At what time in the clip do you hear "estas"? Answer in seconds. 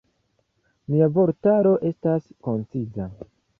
1.91-2.35